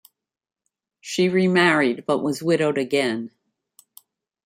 [0.99, 3.29] She remarried but was widowed again.